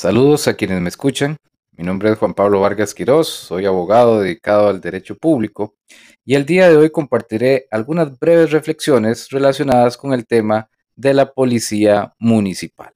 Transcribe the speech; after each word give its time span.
Saludos 0.00 0.48
a 0.48 0.54
quienes 0.54 0.80
me 0.80 0.88
escuchan. 0.88 1.36
Mi 1.72 1.84
nombre 1.84 2.10
es 2.10 2.16
Juan 2.16 2.32
Pablo 2.32 2.58
Vargas 2.58 2.94
Quirós, 2.94 3.28
soy 3.28 3.66
abogado 3.66 4.22
dedicado 4.22 4.68
al 4.68 4.80
derecho 4.80 5.14
público 5.14 5.76
y 6.24 6.36
el 6.36 6.46
día 6.46 6.70
de 6.70 6.76
hoy 6.78 6.88
compartiré 6.88 7.66
algunas 7.70 8.18
breves 8.18 8.50
reflexiones 8.50 9.28
relacionadas 9.28 9.98
con 9.98 10.14
el 10.14 10.26
tema 10.26 10.70
de 10.96 11.12
la 11.12 11.30
policía 11.34 12.14
municipal. 12.18 12.94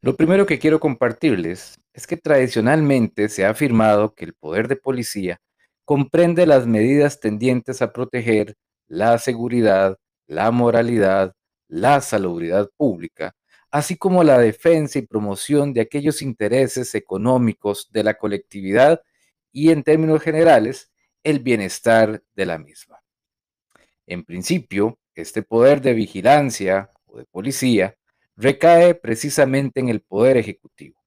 Lo 0.00 0.16
primero 0.16 0.46
que 0.46 0.58
quiero 0.58 0.80
compartirles 0.80 1.78
es 1.92 2.06
que 2.06 2.16
tradicionalmente 2.16 3.28
se 3.28 3.44
ha 3.44 3.50
afirmado 3.50 4.14
que 4.14 4.24
el 4.24 4.32
poder 4.32 4.66
de 4.66 4.76
policía 4.76 5.42
comprende 5.84 6.46
las 6.46 6.66
medidas 6.66 7.20
tendientes 7.20 7.82
a 7.82 7.92
proteger 7.92 8.56
la 8.86 9.18
seguridad, 9.18 9.98
la 10.26 10.50
moralidad, 10.50 11.34
la 11.68 12.00
salubridad 12.00 12.70
pública, 12.76 13.34
así 13.70 13.96
como 13.96 14.22
la 14.22 14.38
defensa 14.38 14.98
y 14.98 15.02
promoción 15.02 15.72
de 15.72 15.80
aquellos 15.80 16.22
intereses 16.22 16.94
económicos 16.94 17.90
de 17.90 18.04
la 18.04 18.14
colectividad 18.14 19.02
y, 19.52 19.70
en 19.70 19.82
términos 19.82 20.22
generales, 20.22 20.92
el 21.22 21.40
bienestar 21.40 22.22
de 22.34 22.46
la 22.46 22.58
misma. 22.58 23.00
En 24.06 24.24
principio, 24.24 24.98
este 25.14 25.42
poder 25.42 25.80
de 25.80 25.94
vigilancia 25.94 26.90
o 27.06 27.18
de 27.18 27.24
policía 27.24 27.96
recae 28.36 28.94
precisamente 28.94 29.80
en 29.80 29.88
el 29.88 30.00
poder 30.00 30.36
ejecutivo. 30.36 31.02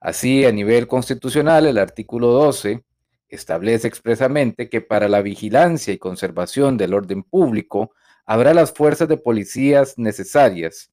Así, 0.00 0.44
a 0.44 0.52
nivel 0.52 0.86
constitucional, 0.86 1.66
el 1.66 1.78
artículo 1.78 2.28
12 2.28 2.84
establece 3.34 3.88
expresamente 3.88 4.68
que 4.68 4.80
para 4.80 5.08
la 5.08 5.22
vigilancia 5.22 5.92
y 5.92 5.98
conservación 5.98 6.76
del 6.76 6.94
orden 6.94 7.22
público 7.22 7.92
habrá 8.26 8.54
las 8.54 8.72
fuerzas 8.72 9.08
de 9.08 9.16
policías 9.16 9.98
necesarias. 9.98 10.90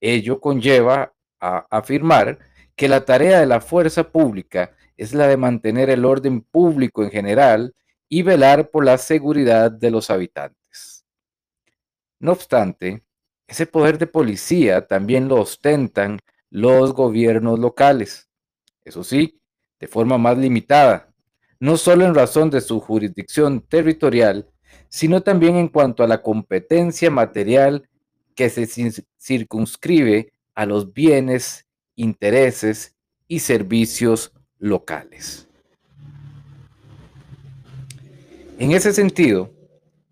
Ello 0.00 0.40
conlleva 0.40 1.12
a 1.40 1.66
afirmar 1.70 2.38
que 2.76 2.88
la 2.88 3.04
tarea 3.04 3.40
de 3.40 3.46
la 3.46 3.60
fuerza 3.60 4.10
pública 4.10 4.74
es 4.96 5.12
la 5.12 5.26
de 5.26 5.36
mantener 5.36 5.90
el 5.90 6.04
orden 6.04 6.42
público 6.42 7.02
en 7.02 7.10
general 7.10 7.74
y 8.08 8.22
velar 8.22 8.70
por 8.70 8.84
la 8.84 8.98
seguridad 8.98 9.70
de 9.70 9.90
los 9.90 10.10
habitantes. 10.10 11.04
No 12.18 12.32
obstante, 12.32 13.02
ese 13.46 13.66
poder 13.66 13.98
de 13.98 14.06
policía 14.06 14.86
también 14.86 15.28
lo 15.28 15.40
ostentan 15.40 16.20
los 16.50 16.92
gobiernos 16.92 17.58
locales, 17.58 18.28
eso 18.84 19.04
sí, 19.04 19.40
de 19.78 19.86
forma 19.86 20.18
más 20.18 20.36
limitada, 20.36 21.09
no 21.60 21.76
solo 21.76 22.06
en 22.06 22.14
razón 22.14 22.50
de 22.50 22.62
su 22.62 22.80
jurisdicción 22.80 23.60
territorial, 23.60 24.48
sino 24.88 25.22
también 25.22 25.56
en 25.56 25.68
cuanto 25.68 26.02
a 26.02 26.08
la 26.08 26.22
competencia 26.22 27.10
material 27.10 27.88
que 28.34 28.48
se 28.48 28.66
circunscribe 29.18 30.32
a 30.54 30.66
los 30.66 30.92
bienes, 30.92 31.66
intereses 31.94 32.96
y 33.28 33.40
servicios 33.40 34.32
locales. 34.58 35.46
En 38.58 38.72
ese 38.72 38.92
sentido, 38.92 39.50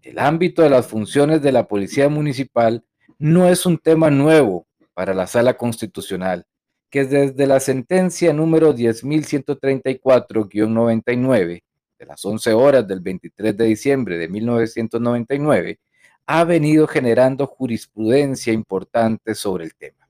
el 0.02 0.18
ámbito 0.18 0.62
de 0.62 0.70
las 0.70 0.86
funciones 0.86 1.42
de 1.42 1.52
la 1.52 1.66
Policía 1.66 2.08
Municipal 2.08 2.84
no 3.18 3.48
es 3.48 3.66
un 3.66 3.78
tema 3.78 4.10
nuevo 4.10 4.66
para 4.94 5.14
la 5.14 5.26
Sala 5.26 5.56
Constitucional, 5.56 6.46
que 6.90 7.04
desde 7.04 7.46
la 7.46 7.60
sentencia 7.60 8.32
número 8.32 8.74
10.134-99 8.74 11.62
de 11.98 12.06
las 12.06 12.24
11 12.24 12.52
horas 12.52 12.86
del 12.86 13.00
23 13.00 13.56
de 13.56 13.64
diciembre 13.64 14.18
de 14.18 14.28
1999 14.28 15.80
ha 16.26 16.44
venido 16.44 16.86
generando 16.86 17.46
jurisprudencia 17.46 18.52
importante 18.52 19.34
sobre 19.34 19.64
el 19.64 19.74
tema. 19.74 20.08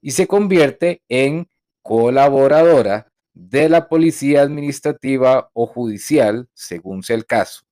y 0.00 0.12
se 0.12 0.26
convierte 0.26 1.02
en 1.08 1.48
colaboradora 1.82 3.09
de 3.34 3.68
la 3.68 3.88
policía 3.88 4.42
administrativa 4.42 5.50
o 5.52 5.66
judicial, 5.66 6.48
según 6.54 7.02
sea 7.02 7.16
el 7.16 7.26
caso, 7.26 7.64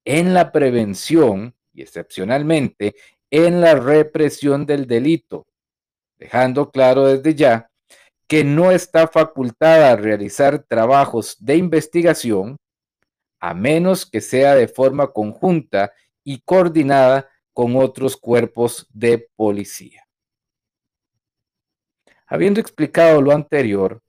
en 0.05 0.32
la 0.32 0.53
prevención 0.53 1.55
y 1.72 1.82
excepcionalmente 1.82 2.94
en 3.31 3.61
la 3.61 3.75
represión 3.75 4.67
del 4.67 4.87
delito, 4.87 5.46
dejando 6.19 6.70
claro 6.70 7.06
desde 7.06 7.34
ya 7.34 7.70
que 8.26 8.44
no 8.44 8.70
está 8.70 9.08
facultada 9.08 9.90
a 9.90 9.96
realizar 9.96 10.62
trabajos 10.62 11.37
de 11.40 11.56
investigación 11.56 12.56
a 13.40 13.55
menos 13.55 14.06
que 14.06 14.20
sea 14.20 14.55
de 14.55 14.69
forma 14.69 15.12
conjunta 15.12 15.93
y 16.22 16.40
coordinada 16.43 17.28
con 17.52 17.75
otros 17.75 18.17
cuerpos 18.17 18.87
de 18.93 19.28
policía. 19.34 20.06
Habiendo 22.26 22.61
explicado 22.61 23.20
lo 23.20 23.32
anterior, 23.32 24.00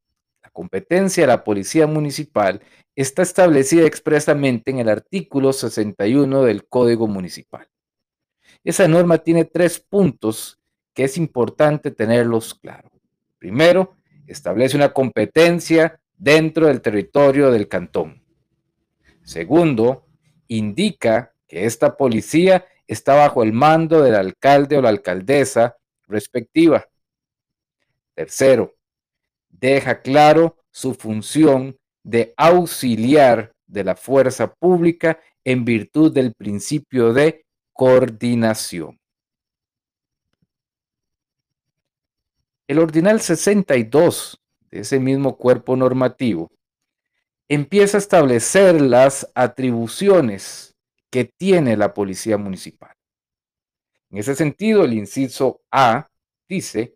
competencia 0.51 1.23
de 1.23 1.27
la 1.27 1.43
Policía 1.43 1.87
Municipal 1.87 2.61
está 2.95 3.21
establecida 3.21 3.85
expresamente 3.85 4.71
en 4.71 4.79
el 4.79 4.89
artículo 4.89 5.53
61 5.53 6.43
del 6.43 6.67
Código 6.67 7.07
Municipal. 7.07 7.67
Esa 8.63 8.87
norma 8.87 9.19
tiene 9.19 9.45
tres 9.45 9.79
puntos 9.79 10.59
que 10.93 11.05
es 11.05 11.17
importante 11.17 11.91
tenerlos 11.91 12.53
claros. 12.53 12.91
Primero, 13.39 13.95
establece 14.27 14.77
una 14.77 14.93
competencia 14.93 15.99
dentro 16.17 16.67
del 16.67 16.81
territorio 16.81 17.49
del 17.49 17.67
cantón. 17.67 18.23
Segundo, 19.23 20.05
indica 20.47 21.33
que 21.47 21.65
esta 21.65 21.97
policía 21.97 22.65
está 22.87 23.15
bajo 23.15 23.41
el 23.41 23.53
mando 23.53 24.01
del 24.01 24.15
alcalde 24.15 24.77
o 24.77 24.81
la 24.81 24.89
alcaldesa 24.89 25.77
respectiva. 26.07 26.87
Tercero, 28.13 28.75
deja 29.61 30.01
claro 30.01 30.57
su 30.71 30.95
función 30.95 31.77
de 32.03 32.33
auxiliar 32.35 33.53
de 33.67 33.83
la 33.83 33.95
fuerza 33.95 34.53
pública 34.53 35.19
en 35.45 35.63
virtud 35.63 36.11
del 36.11 36.33
principio 36.33 37.13
de 37.13 37.45
coordinación. 37.71 38.99
El 42.67 42.79
ordinal 42.79 43.21
62 43.21 44.39
de 44.71 44.79
ese 44.79 44.99
mismo 44.99 45.37
cuerpo 45.37 45.75
normativo 45.75 46.49
empieza 47.47 47.97
a 47.97 47.99
establecer 47.99 48.81
las 48.81 49.29
atribuciones 49.35 50.73
que 51.09 51.25
tiene 51.25 51.75
la 51.75 51.93
policía 51.93 52.37
municipal. 52.37 52.93
En 54.09 54.19
ese 54.19 54.35
sentido, 54.35 54.85
el 54.85 54.93
inciso 54.93 55.61
A 55.69 56.07
dice 56.47 56.95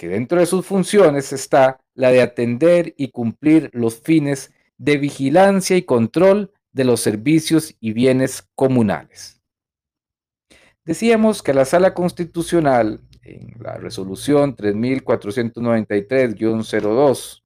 que 0.00 0.08
dentro 0.08 0.40
de 0.40 0.46
sus 0.46 0.64
funciones 0.64 1.30
está 1.30 1.78
la 1.92 2.10
de 2.10 2.22
atender 2.22 2.94
y 2.96 3.10
cumplir 3.10 3.68
los 3.74 4.00
fines 4.00 4.50
de 4.78 4.96
vigilancia 4.96 5.76
y 5.76 5.82
control 5.82 6.54
de 6.72 6.84
los 6.84 7.02
servicios 7.02 7.76
y 7.80 7.92
bienes 7.92 8.48
comunales. 8.54 9.42
Decíamos 10.86 11.42
que 11.42 11.52
la 11.52 11.66
Sala 11.66 11.92
Constitucional, 11.92 13.02
en 13.24 13.52
la 13.60 13.76
resolución 13.76 14.56
3493-02, 14.56 17.42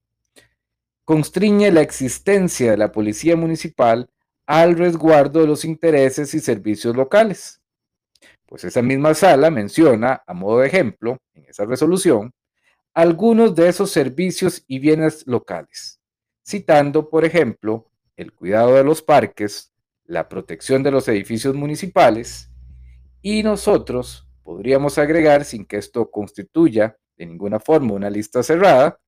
constriñe 1.04 1.72
la 1.72 1.80
existencia 1.80 2.70
de 2.70 2.76
la 2.76 2.92
Policía 2.92 3.34
Municipal 3.34 4.08
al 4.46 4.76
resguardo 4.76 5.40
de 5.40 5.48
los 5.48 5.64
intereses 5.64 6.32
y 6.34 6.38
servicios 6.38 6.94
locales. 6.94 7.60
Pues 8.46 8.62
esa 8.62 8.80
misma 8.80 9.12
sala 9.14 9.50
menciona, 9.50 10.22
a 10.24 10.34
modo 10.34 10.60
de 10.60 10.68
ejemplo, 10.68 11.18
en 11.34 11.46
esa 11.46 11.64
resolución, 11.64 12.32
algunos 12.94 13.56
de 13.56 13.68
esos 13.68 13.90
servicios 13.90 14.64
y 14.68 14.78
bienes 14.78 15.26
locales, 15.26 16.00
citando, 16.46 17.10
por 17.10 17.24
ejemplo, 17.24 17.90
el 18.16 18.32
cuidado 18.32 18.76
de 18.76 18.84
los 18.84 19.02
parques, 19.02 19.72
la 20.04 20.28
protección 20.28 20.84
de 20.84 20.92
los 20.92 21.08
edificios 21.08 21.56
municipales, 21.56 22.50
y 23.20 23.42
nosotros 23.42 24.28
podríamos 24.44 24.96
agregar, 24.98 25.44
sin 25.44 25.64
que 25.64 25.78
esto 25.78 26.08
constituya 26.08 26.96
de 27.16 27.26
ninguna 27.26 27.58
forma 27.58 27.94
una 27.94 28.10
lista 28.10 28.44
cerrada, 28.44 29.00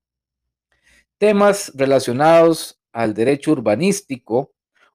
temas 1.19 1.73
relacionados 1.77 2.81
al 2.93 3.15
derecho 3.15 3.53
urbanístico 3.53 4.53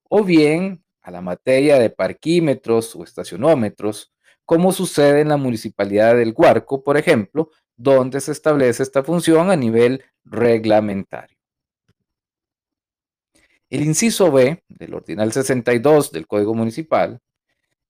o 0.10 0.24
bien 0.24 0.84
a 1.02 1.12
la 1.12 1.22
materia 1.22 1.80
de 1.80 1.90
parquímetros 1.90 2.96
o 2.96 3.04
estacionómetros, 3.04 4.14
como 4.44 4.74
sucede 4.74 5.22
en 5.22 5.30
la 5.30 5.38
municipalidad 5.38 6.16
del 6.16 6.34
Guarco, 6.34 6.84
por 6.84 6.98
ejemplo, 6.98 7.52
donde 7.78 8.22
se 8.22 8.32
establece 8.32 8.84
esta 8.84 9.04
función 9.04 9.50
a 9.50 9.56
nivel 9.56 10.04
reglamentario. 10.24 11.38
El 13.70 13.84
inciso 13.84 14.32
B 14.32 14.64
del 14.68 14.94
Ordinal 14.94 15.32
62 15.32 16.12
del 16.12 16.28
Código 16.28 16.54
Municipal 16.54 17.22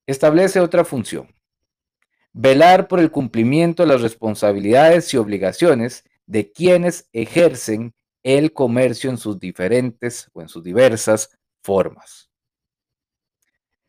establece 0.05 0.59
otra 0.59 0.85
función. 0.85 1.33
Velar 2.33 2.87
por 2.87 2.99
el 2.99 3.11
cumplimiento 3.11 3.83
de 3.83 3.89
las 3.89 4.01
responsabilidades 4.01 5.13
y 5.13 5.17
obligaciones 5.17 6.05
de 6.25 6.51
quienes 6.51 7.09
ejercen 7.11 7.93
el 8.23 8.53
comercio 8.53 9.09
en 9.09 9.17
sus 9.17 9.39
diferentes 9.39 10.29
o 10.33 10.41
en 10.41 10.47
sus 10.47 10.63
diversas 10.63 11.37
formas. 11.61 12.30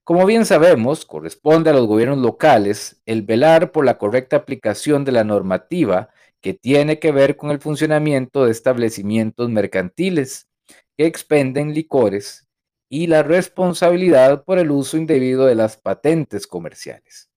Como 0.04 0.26
bien 0.26 0.44
sabemos, 0.44 1.06
corresponde 1.06 1.70
a 1.70 1.72
los 1.72 1.86
gobiernos 1.86 2.18
locales 2.18 3.00
el 3.06 3.22
velar 3.22 3.70
por 3.70 3.84
la 3.84 3.98
correcta 3.98 4.36
aplicación 4.36 5.04
de 5.04 5.12
la 5.12 5.22
normativa 5.22 6.08
que 6.40 6.54
tiene 6.54 6.98
que 6.98 7.12
ver 7.12 7.36
con 7.36 7.50
el 7.50 7.60
funcionamiento 7.60 8.44
de 8.44 8.50
establecimientos 8.50 9.48
mercantiles 9.48 10.48
que 10.96 11.06
expenden 11.06 11.72
licores 11.72 12.48
y 12.88 13.06
la 13.06 13.22
responsabilidad 13.22 14.42
por 14.44 14.58
el 14.58 14.72
uso 14.72 14.96
indebido 14.96 15.46
de 15.46 15.54
las 15.54 15.76
patentes 15.76 16.48
comerciales. 16.48 17.30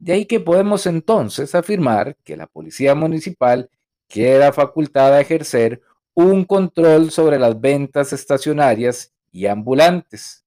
De 0.00 0.14
ahí 0.14 0.26
que 0.26 0.40
podemos 0.40 0.84
entonces 0.86 1.54
afirmar 1.54 2.16
que 2.24 2.36
la 2.36 2.48
Policía 2.48 2.96
Municipal 2.96 3.70
queda 4.08 4.52
facultada 4.52 5.18
a 5.18 5.20
ejercer 5.20 5.80
un 6.12 6.44
control 6.44 7.12
sobre 7.12 7.38
las 7.38 7.60
ventas 7.60 8.12
estacionarias 8.12 9.14
y 9.30 9.46
ambulantes, 9.46 10.44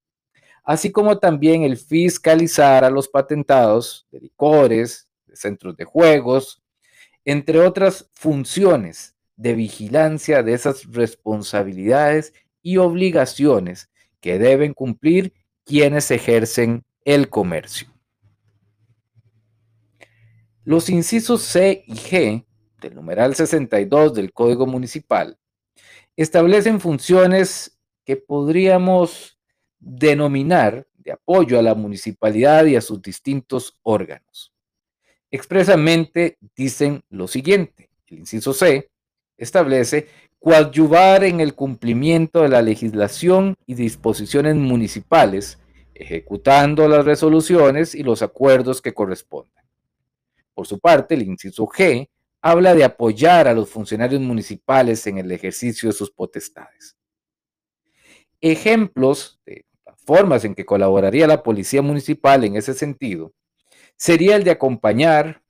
así 0.71 0.89
como 0.89 1.19
también 1.19 1.63
el 1.63 1.75
fiscalizar 1.75 2.85
a 2.85 2.89
los 2.89 3.09
patentados 3.09 4.07
de 4.09 4.21
licores, 4.21 5.09
de 5.25 5.35
centros 5.35 5.75
de 5.75 5.83
juegos, 5.83 6.63
entre 7.25 7.59
otras 7.59 8.09
funciones 8.13 9.18
de 9.35 9.53
vigilancia 9.53 10.44
de 10.44 10.53
esas 10.53 10.89
responsabilidades 10.89 12.33
y 12.62 12.77
obligaciones 12.77 13.89
que 14.21 14.39
deben 14.39 14.73
cumplir 14.73 15.33
quienes 15.65 16.09
ejercen 16.09 16.85
el 17.03 17.27
comercio. 17.27 17.89
Los 20.63 20.88
incisos 20.88 21.41
C 21.41 21.83
y 21.85 21.95
G 21.95 22.45
del 22.79 22.95
numeral 22.95 23.35
62 23.35 24.13
del 24.13 24.31
Código 24.31 24.65
Municipal 24.67 25.38
establecen 26.15 26.79
funciones 26.79 27.77
que 28.06 28.15
podríamos 28.15 29.38
denominar 29.81 30.88
de 30.98 31.12
apoyo 31.12 31.60
a 31.60 31.62
la 31.62 31.75
municipalidad 31.75 32.66
y 32.66 32.75
a 32.75 32.81
sus 32.81 33.01
distintos 33.01 33.78
órganos. 33.83 34.54
Expresamente 35.30 36.38
dicen 36.56 37.04
lo 37.10 37.28
siguiente, 37.28 37.89
el 38.07 38.19
inciso 38.19 38.54
C 38.54 38.89
establece 39.38 40.07
coadyuvar 40.39 41.24
en 41.24 41.39
el 41.39 41.56
cumplimiento 41.56 42.42
de 42.42 42.50
la 42.50 42.62
legislación 42.62 43.56
y 43.66 43.75
disposiciones 43.75 44.56
municipales, 44.56 45.60
ejecutando 45.94 46.88
las 46.88 47.06
resoluciones 47.06 47.95
y 47.95 48.04
los 48.04 48.22
acuerdos 48.22 48.81
que 48.81 48.94
correspondan. 48.94 49.63
Por 50.54 50.68
su 50.68 50.80
parte, 50.80 51.16
el 51.16 51.24
inciso 51.24 51.66
G 51.68 52.10
habla 52.42 52.74
de 52.74 52.84
apoyar 52.84 53.48
a 53.48 53.54
los 53.54 53.69
funcionarios 53.69 54.22
municipales 54.22 55.06
en 55.07 55.19
el 55.19 55.31
ejercicio 55.31 55.89
de 55.89 55.94
sus 55.94 56.12
potestades. 56.12 56.98
Ejemplos 58.42 59.39
de 59.45 59.65
formas 60.05 60.46
en 60.46 60.55
que 60.55 60.65
colaboraría 60.65 61.27
la 61.27 61.43
policía 61.43 61.81
municipal 61.81 62.43
en 62.43 62.55
ese 62.55 62.74
sentido 62.74 63.34
sería 63.96 64.36
el 64.36 64.43
de 64.43 64.51
acompañar 64.51 65.41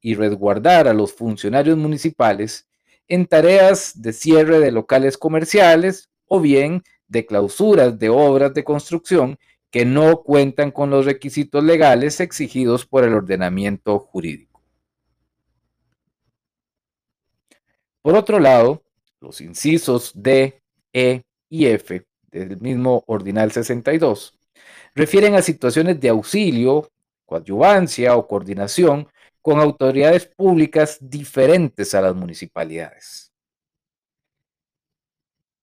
y 0.00 0.14
resguardar 0.14 0.88
a 0.88 0.94
los 0.94 1.12
funcionarios 1.12 1.76
municipales 1.76 2.66
en 3.08 3.26
tareas 3.26 4.00
de 4.00 4.12
cierre 4.12 4.58
de 4.58 4.72
locales 4.72 5.18
comerciales 5.18 6.08
o 6.26 6.40
bien 6.40 6.82
de 7.08 7.26
clausuras 7.26 7.98
de 7.98 8.08
obras 8.08 8.54
de 8.54 8.64
construcción 8.64 9.38
que 9.70 9.84
no 9.84 10.22
cuentan 10.22 10.70
con 10.70 10.90
los 10.90 11.04
requisitos 11.04 11.62
legales 11.62 12.20
exigidos 12.20 12.86
por 12.86 13.04
el 13.04 13.12
ordenamiento 13.12 13.98
jurídico. 13.98 14.62
Por 18.00 18.14
otro 18.14 18.38
lado, 18.38 18.82
los 19.20 19.40
incisos 19.40 20.12
D, 20.14 20.62
E 20.92 21.22
y 21.48 21.66
F 21.66 22.06
del 22.38 22.60
mismo 22.60 23.04
Ordinal 23.06 23.52
62 23.52 24.38
refieren 24.94 25.34
a 25.34 25.42
situaciones 25.42 26.00
de 26.00 26.08
auxilio, 26.08 26.90
coadyuvancia 27.26 28.16
o 28.16 28.26
coordinación 28.26 29.08
con 29.42 29.60
autoridades 29.60 30.26
públicas 30.26 30.98
diferentes 31.00 31.94
a 31.94 32.00
las 32.00 32.14
municipalidades. 32.14 33.32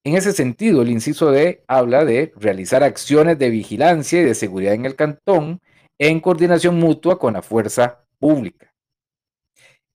En 0.06 0.16
ese 0.16 0.34
sentido, 0.34 0.82
el 0.82 0.90
inciso 0.90 1.32
D 1.32 1.64
habla 1.68 2.06
de 2.06 2.34
realizar 2.36 2.84
acciones 2.84 3.40
de 3.40 3.50
vigilancia 3.50 4.22
y 4.22 4.26
de 4.26 4.36
seguridad 4.36 4.74
en 4.74 4.86
el 4.86 4.96
cantón 4.96 5.62
en 5.98 6.20
coordinación 6.20 6.78
mutua 6.78 7.18
con 7.18 7.34
la 7.34 7.42
fuerza 7.42 8.06
pública. 8.20 8.74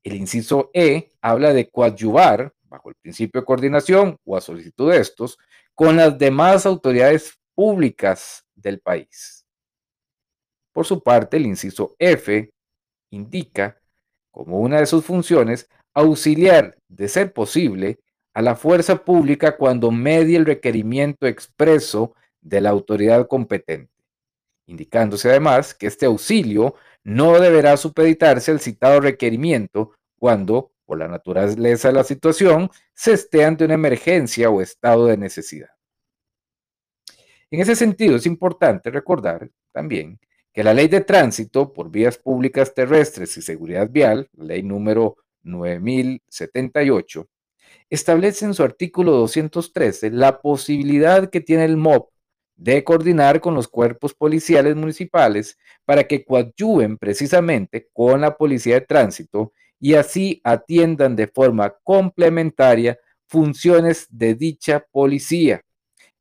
El 0.03 0.15
inciso 0.15 0.71
E 0.73 1.13
habla 1.21 1.53
de 1.53 1.69
coadyuvar, 1.69 2.55
bajo 2.69 2.91
el 2.91 2.95
principio 2.97 3.41
de 3.41 3.45
coordinación 3.47 4.17
o 4.25 4.37
a 4.37 4.41
solicitud 4.41 4.91
de 4.91 4.99
estos, 4.99 5.39
con 5.75 5.97
las 5.97 6.19
demás 6.19 6.67
autoridades 6.67 7.39
públicas 7.55 8.45
del 8.55 8.81
país. 8.81 9.47
Por 10.73 10.87
su 10.87 11.03
parte, 11.03 11.37
el 11.37 11.47
inciso 11.47 11.97
F 11.99 12.51
indica 13.11 13.81
como 14.31 14.61
una 14.61 14.81
de 14.81 14.87
sus 14.87 15.05
funciones 15.05 15.69
auxiliar, 15.95 16.77
de 16.89 17.09
ser 17.09 17.33
posible, 17.33 17.99
a 18.35 18.43
la 18.43 18.55
fuerza 18.55 19.05
pública 19.05 19.57
cuando 19.57 19.91
medie 19.91 20.37
el 20.37 20.47
requerimiento 20.47 21.27
expreso 21.27 22.15
de 22.41 22.61
la 22.61 22.71
autoridad 22.71 23.27
competente, 23.27 23.93
indicándose 24.67 25.29
además 25.29 25.75
que 25.75 25.89
este 25.89 26.07
auxilio 26.07 26.77
no 27.03 27.41
deberá 27.41 27.77
supeditarse 27.77 28.53
al 28.53 28.61
citado 28.61 29.01
requerimiento 29.01 29.93
cuando, 30.19 30.71
por 30.89 30.99
la 30.99 31.07
naturaleza 31.07 31.89
de 31.89 31.95
la 31.95 32.03
situación, 32.03 32.71
se 32.95 33.13
esté 33.13 33.45
ante 33.45 33.67
una 33.67 33.75
emergencia 33.75 34.49
o 34.49 34.63
estado 34.63 35.05
de 35.05 35.19
necesidad. 35.19 35.69
En 37.51 37.61
ese 37.61 37.77
sentido, 37.77 38.17
es 38.17 38.25
importante 38.25 38.91
recordar 38.91 39.51
también 39.71 40.19
que 40.51 40.65
la 40.65 40.73
ley 40.73 40.89
de 40.89 41.03
tránsito 41.03 41.75
por 41.75 41.91
vías 41.91 42.17
públicas 42.17 42.73
terrestres 42.73 43.37
y 43.37 43.43
seguridad 43.43 43.91
vial, 43.91 44.31
ley 44.39 44.63
número 44.63 45.19
9078, 45.43 47.29
establece 47.91 48.47
en 48.47 48.55
su 48.55 48.63
artículo 48.63 49.13
213 49.13 50.11
la 50.11 50.41
posibilidad 50.41 51.29
que 51.29 51.43
tiene 51.43 51.67
el 51.67 51.77
MOP 51.77 52.09
de 52.57 52.83
coordinar 52.83 53.43
con 53.43 53.55
los 53.55 53.69
cuerpos 53.69 54.15
policiales 54.15 54.75
municipales 54.75 55.59
para 55.85 56.05
que 56.05 56.25
coadyuven 56.25 56.97
precisamente 56.97 57.91
con 57.93 58.23
la 58.23 58.39
policía 58.39 58.77
de 58.77 58.87
tránsito 58.87 59.53
y 59.81 59.95
así 59.95 60.41
atiendan 60.45 61.17
de 61.17 61.29
forma 61.29 61.75
complementaria 61.83 62.99
funciones 63.27 64.07
de 64.11 64.35
dicha 64.35 64.85
policía, 64.91 65.63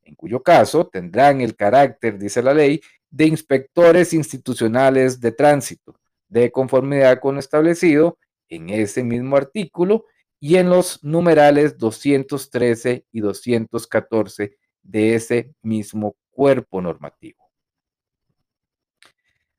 en 0.04 0.16
cuyo 0.16 0.42
caso 0.42 0.88
tendrán 0.88 1.42
el 1.42 1.56
carácter, 1.56 2.18
dice 2.18 2.42
la 2.42 2.54
ley, 2.54 2.82
de 3.10 3.26
inspectores 3.26 4.14
institucionales 4.14 5.20
de 5.20 5.32
tránsito, 5.32 6.00
de 6.28 6.52
conformidad 6.52 7.20
con 7.20 7.36
lo 7.36 7.40
establecido 7.40 8.18
en 8.50 8.70
ese 8.70 9.04
mismo 9.04 9.38
artículo 9.38 10.06
y 10.40 10.58
en 10.58 10.70
los 10.70 11.04
numerales 11.04 11.78
213 11.78 13.06
y 13.12 13.20
214 13.22 14.58
de 14.84 15.16
ese 15.16 15.54
mismo 15.62 16.16
cuerpo 16.30 16.82
normativo. 16.82 17.50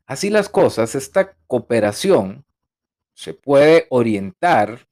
Así 0.07 0.31
las 0.31 0.49
cosas, 0.49 0.95
esta 0.95 1.37
cooperación 1.47 2.45
se 3.19 3.35
puede 3.35 3.89
orientar 3.91 4.87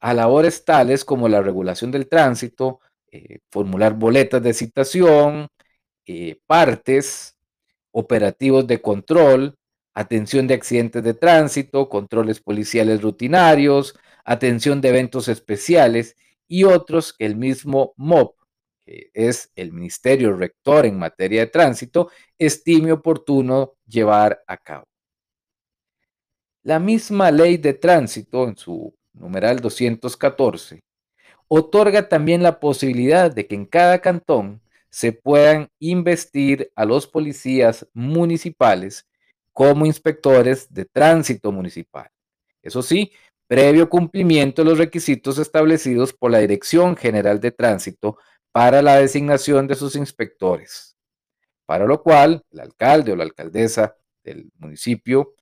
a 0.00 0.14
labores 0.14 0.64
tales 0.64 1.04
como 1.04 1.28
la 1.28 1.42
regulación 1.42 1.90
del 1.90 2.08
tránsito, 2.08 2.80
eh, 3.12 3.40
formular 3.50 3.92
boletas 3.92 4.42
de 4.42 4.54
citación, 4.54 5.48
eh, 6.06 6.40
partes, 6.46 7.36
operativos 7.90 8.66
de 8.66 8.80
control, 8.80 9.58
atención 9.92 10.46
de 10.46 10.54
accidentes 10.54 11.04
de 11.04 11.12
tránsito, 11.12 11.90
controles 11.90 12.40
policiales 12.40 13.02
rutinarios, 13.02 13.94
atención 14.24 14.80
de 14.80 14.88
eventos 14.88 15.28
especiales 15.28 16.16
y 16.48 16.64
otros 16.64 17.12
que 17.12 17.26
el 17.26 17.36
mismo 17.36 17.92
MOP, 17.98 18.36
que 18.86 19.10
es 19.12 19.52
el 19.54 19.72
Ministerio 19.72 20.34
Rector 20.34 20.86
en 20.86 20.98
materia 20.98 21.40
de 21.40 21.48
tránsito, 21.48 22.10
estime 22.38 22.92
oportuno 22.92 23.74
llevar 23.86 24.42
a 24.46 24.56
cabo. 24.56 24.86
La 26.66 26.80
misma 26.80 27.30
ley 27.30 27.58
de 27.58 27.74
tránsito, 27.74 28.42
en 28.48 28.56
su 28.56 28.92
numeral 29.12 29.60
214, 29.60 30.82
otorga 31.46 32.08
también 32.08 32.42
la 32.42 32.58
posibilidad 32.58 33.32
de 33.32 33.46
que 33.46 33.54
en 33.54 33.66
cada 33.66 34.00
cantón 34.00 34.60
se 34.90 35.12
puedan 35.12 35.68
investir 35.78 36.72
a 36.74 36.84
los 36.84 37.06
policías 37.06 37.86
municipales 37.94 39.06
como 39.52 39.86
inspectores 39.86 40.74
de 40.74 40.86
tránsito 40.86 41.52
municipal. 41.52 42.10
Eso 42.60 42.82
sí, 42.82 43.12
previo 43.46 43.88
cumplimiento 43.88 44.64
de 44.64 44.70
los 44.70 44.78
requisitos 44.78 45.38
establecidos 45.38 46.12
por 46.12 46.32
la 46.32 46.40
Dirección 46.40 46.96
General 46.96 47.38
de 47.38 47.52
Tránsito 47.52 48.18
para 48.50 48.82
la 48.82 48.96
designación 48.96 49.68
de 49.68 49.76
sus 49.76 49.94
inspectores, 49.94 50.96
para 51.64 51.86
lo 51.86 52.02
cual 52.02 52.44
el 52.50 52.58
alcalde 52.58 53.12
o 53.12 53.16
la 53.16 53.22
alcaldesa 53.22 53.96
del 54.24 54.50
municipio 54.58 55.36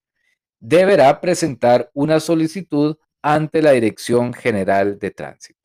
deberá 0.65 1.21
presentar 1.21 1.91
una 1.93 2.21
solicitud 2.21 2.97
ante 3.21 3.61
la 3.61 3.73
Dirección 3.73 4.33
General 4.33 4.99
de 4.99 5.11
Tránsito. 5.11 5.61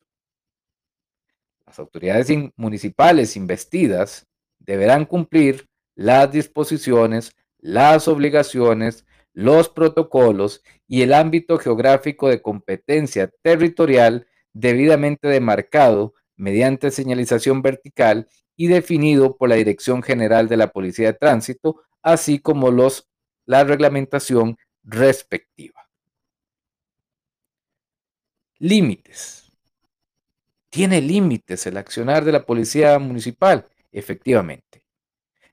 Las 1.66 1.78
autoridades 1.78 2.28
municipales 2.56 3.34
investidas 3.34 4.26
deberán 4.58 5.06
cumplir 5.06 5.66
las 5.94 6.30
disposiciones, 6.30 7.34
las 7.60 8.08
obligaciones, 8.08 9.06
los 9.32 9.70
protocolos 9.70 10.62
y 10.86 11.00
el 11.00 11.14
ámbito 11.14 11.56
geográfico 11.56 12.28
de 12.28 12.42
competencia 12.42 13.32
territorial 13.40 14.26
debidamente 14.52 15.28
demarcado 15.28 16.12
mediante 16.36 16.90
señalización 16.90 17.62
vertical 17.62 18.28
y 18.54 18.66
definido 18.66 19.38
por 19.38 19.48
la 19.48 19.54
Dirección 19.54 20.02
General 20.02 20.46
de 20.46 20.58
la 20.58 20.66
Policía 20.66 21.12
de 21.12 21.18
Tránsito, 21.18 21.80
así 22.02 22.38
como 22.38 22.70
los, 22.70 23.08
la 23.46 23.64
reglamentación 23.64 24.58
respectiva. 24.90 25.88
Límites. 28.58 29.50
¿Tiene 30.68 31.00
límites 31.00 31.66
el 31.66 31.76
accionar 31.76 32.24
de 32.24 32.32
la 32.32 32.44
policía 32.44 32.98
municipal? 32.98 33.66
Efectivamente. 33.92 34.84